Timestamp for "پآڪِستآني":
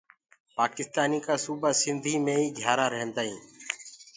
0.55-1.19